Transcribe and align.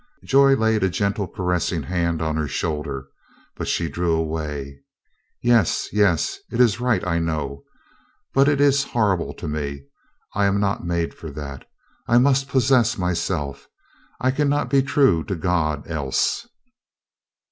Joy 0.23 0.55
laid 0.55 0.81
a 0.81 0.89
gentle 0.89 1.27
caressing 1.27 1.83
hand 1.83 2.23
on 2.23 2.35
her 2.35 2.47
shoulder, 2.47 3.07
but 3.55 3.67
she 3.67 3.87
drew 3.87 4.13
away. 4.15 4.79
"Yes, 5.43 5.89
yes, 5.93 6.39
it 6.51 6.59
is 6.59 6.79
right, 6.79 7.05
I 7.05 7.19
know. 7.19 7.65
But 8.33 8.47
it 8.47 8.59
is 8.59 8.83
horrible 8.83 9.31
to 9.35 9.47
me. 9.47 9.83
I 10.33 10.45
am 10.45 10.59
not 10.59 10.83
made 10.83 11.13
for 11.13 11.29
that. 11.33 11.67
I 12.07 12.17
must 12.17 12.49
possess 12.49 12.97
myself. 12.97 13.67
I 14.19 14.31
can 14.31 14.49
not 14.49 14.71
be 14.71 14.81
true 14.81 15.23
to 15.25 15.35
God 15.35 15.87
else." 15.87 16.47